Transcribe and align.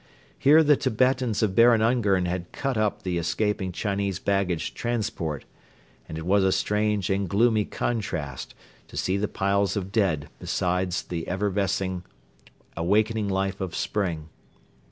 Here 0.39 0.63
the 0.63 0.75
Tibetans 0.75 1.43
of 1.43 1.53
Baron 1.53 1.83
Ungern 1.83 2.25
had 2.25 2.51
cut 2.51 2.75
up 2.75 3.03
the 3.03 3.19
escaping 3.19 3.71
Chinese 3.71 4.17
baggage 4.17 4.73
transport; 4.73 5.45
and 6.09 6.17
it 6.17 6.25
was 6.25 6.43
a 6.43 6.51
strange 6.51 7.11
and 7.11 7.29
gloomy 7.29 7.65
contrast 7.65 8.55
to 8.87 8.97
see 8.97 9.15
the 9.15 9.27
piles 9.27 9.77
of 9.77 9.91
dead 9.91 10.27
besides 10.39 11.03
the 11.03 11.27
effervescing 11.27 12.03
awakening 12.75 13.27
life 13.29 13.61
of 13.61 13.75
spring. 13.75 14.29